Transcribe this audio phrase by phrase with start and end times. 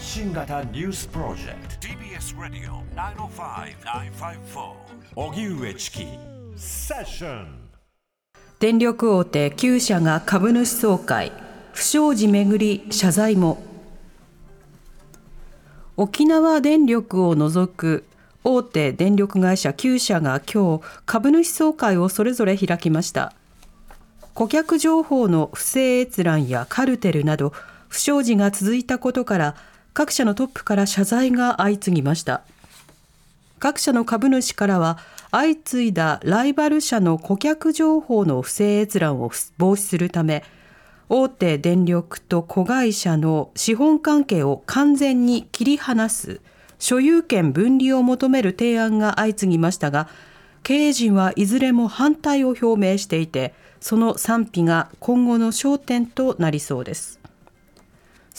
[0.00, 1.86] 発信型ニュースプロジェクト。
[1.86, 2.82] TBS ラディオ
[3.28, 4.72] 905-954
[5.14, 6.06] おぎゅうえちき
[6.56, 7.68] セッション
[8.60, 11.32] 電力大手9社が株主総会。
[11.74, 13.62] 不祥事めぐり謝罪も。
[15.98, 18.04] 沖縄電力を除く
[18.42, 23.34] 大手電力会社9社が今日株主総会をそれぞれ開きました。
[24.32, 27.52] 顧客情報の不正閲覧やカルテルなど
[27.90, 29.56] 不祥事が続いたことから
[29.92, 32.42] 各社のトップから謝罪が相次ぎました。
[33.60, 34.98] 各社の株主からは
[35.30, 40.42] 相次いだライバル社の顧客情報の不正閲覧を防止するため
[41.10, 46.40] 大手電力と子会社の資本関係を完全に切り離す
[46.78, 50.08] 所有権分離を求める提案が相次ぎましたが
[50.62, 57.19] 経営陣はいずれも反対を表明していてその賛否が今後の焦点となりそうです。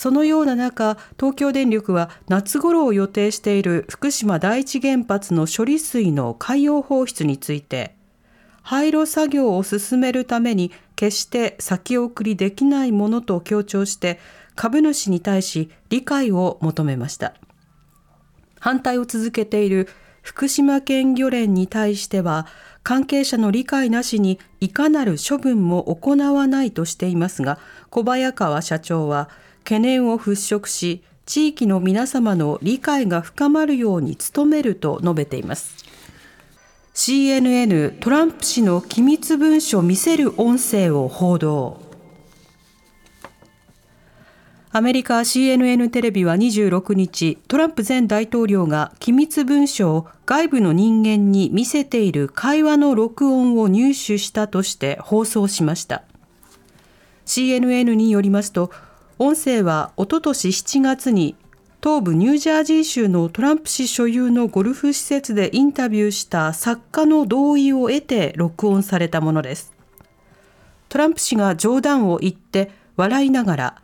[0.02, 7.94] そのような中、東京電力は夏頃を予定している福島第一原発の処理水の海洋放出について、
[8.64, 14.20] 廃炉作業を進めるために決して先送りできないものと強調して
[14.56, 17.36] 株主に対し理解を求めました。
[18.60, 19.88] 反対を続けている
[20.24, 22.48] 福島県漁連に対しては
[22.82, 27.60] 関係者の理解なしにいかなる処分も行わないとしていますが
[27.92, 29.30] 小早川社長は
[29.64, 35.86] 懸念を払拭し地域の皆様の理解が深まるように努めると述べています
[36.94, 41.92] CNN トランプ氏の機密文書見せる音声を報道
[44.74, 56.04] アメリカ CNN テレビは26日、トランプ前大統領が機密文書を外部の人間に見せている会話の録音を入手したとして放送しました。
[57.26, 58.72] CNN によりますと、
[59.24, 61.36] 音声はおととし7月に
[61.80, 69.76] 東部ニュージャージー州のトランプ氏所有のゴルフ施設でインタビューした作家の同意を得て録音されたものです。
[70.90, 73.82] トランプ氏が冗談を言って笑いながら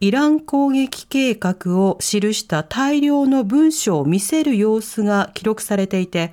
[0.00, 6.32] イラン攻撃計画を記した大量の文書を見せる様子が記録されていて、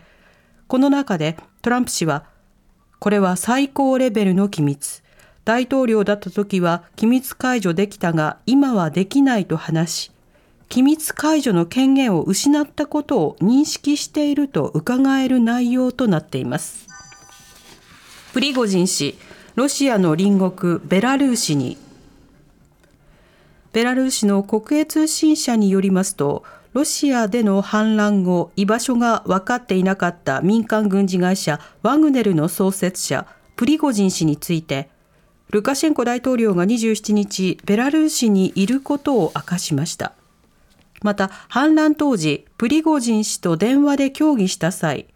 [0.68, 2.24] この中でトランプ氏は、
[3.00, 5.04] これは最高レベルの機密。
[5.46, 10.12] 大統領だった時は機密解除できたが今はできないと話し、
[10.68, 16.88] 機密解除の権限を失ったことを認識していると伺える内容となっています。
[18.34, 19.18] プリゴジン氏、
[19.54, 21.78] ロシアの隣国ベラルーシに
[23.76, 33.28] ベラルーシの国営通信社によりますと、ロシアでの反乱後、居場所が分かっていなかった民間軍事会社ワグネルの創設者、
[33.58, 34.90] プリゴジン氏について、
[35.50, 40.14] ルカシェンコ大統領が27日、ベラルーシにいることを明かしました。
[41.02, 45.08] また、反乱当時、プリゴジン氏と電話で協議した際、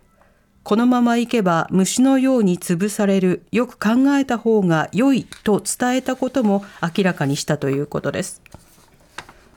[0.64, 6.64] このまま行けば虫のように潰される、よく考えた方が良いと伝えたことも
[6.96, 8.42] 明らかにしたということです。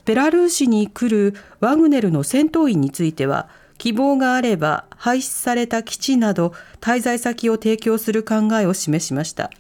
[0.05, 9.51] ベラルーシに来るワグネルの戦闘員については、希望があれば廃止された基地など滞在先を提供する考えを示しました。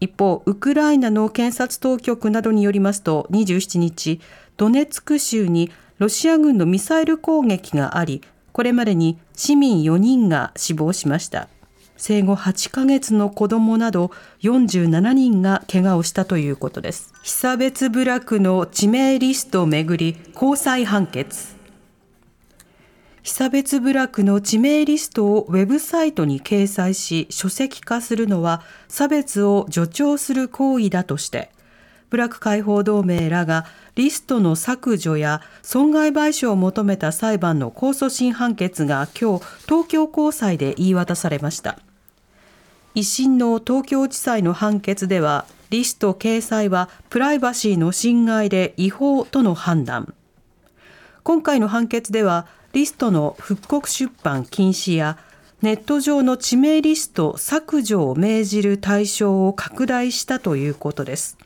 [0.00, 4.20] 一方、ウクライナの検察当局などによりますと、27日、
[4.56, 8.22] ドネツク州にロシア軍のミサイル攻撃があり、
[8.52, 11.48] これまでに市民4人が死亡しました。
[11.96, 17.12] 生後8ヶ月の子供など47人が怪我をしたということです。
[17.22, 21.57] 被差別部落の地名リストをめぐり高裁判決。
[23.28, 31.50] 被差別部落の地名リストをウェブサイトに掲載し書籍化するのは差別を助長する行為だとして
[32.08, 33.66] 部落解放同盟らが
[33.96, 41.78] リストの削除や損害賠償を求めた裁判の控訴審判決が今日東京高裁で言い渡されました。
[42.94, 50.14] 一審の東京地裁の判決ではリスト掲載はプライバシーの侵害で違法との判断。
[51.24, 55.18] 今回の判決ではリストの復刻出版禁止や
[55.62, 61.36] ネット上の地名リスト削除を命じる対象を拡大したということです。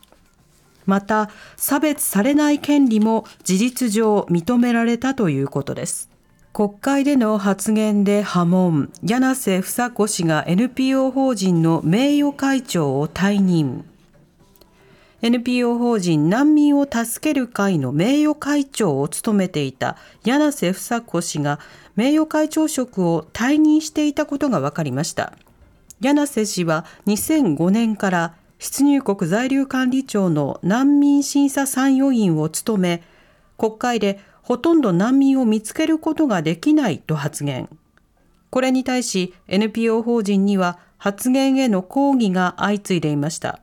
[0.84, 6.10] また、差別されない権利も事実上認められたということです。
[6.52, 13.86] 国会での発言で波紋、柳瀬房子氏が NPO 法人の名誉会長を退任。
[15.22, 21.60] NPO 法人難民を助ける会の名誉会長を務めていた柳瀬房子氏が
[21.94, 25.32] 名誉会長職を退任していたことが分かりました。
[26.00, 33.02] 柳瀬氏は2005年から出入国在留管理庁の難民審査参与員を務め、
[33.56, 37.68] 国会でほとんど難民を見つけることができないと発言。
[38.50, 43.60] これに対し NPO 法人には発言への抗議が相次いでいました。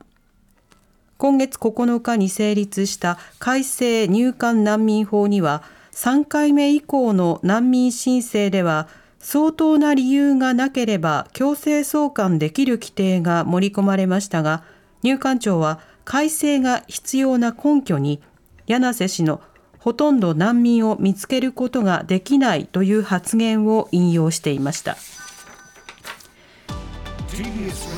[1.19, 8.87] 今月9日に成立した改正入管難民法には3回目以降の難民申請では
[9.19, 14.63] 相当な理由がなければ強制送還できる規定が盛り込まれましたが
[15.03, 18.21] 入管庁は改正が必要な根拠に
[18.67, 19.41] 柳瀬氏の
[19.77, 24.95] ほとんど難民を見つけることができないという発言を引用していました。
[27.27, 27.89] TBS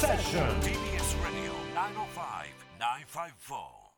[0.00, 0.48] Session.
[0.62, 3.89] DBS Radio 905 954.